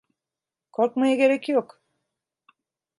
Korkmaya 0.71 1.15
gerek 1.15 1.49
yok. 1.49 1.81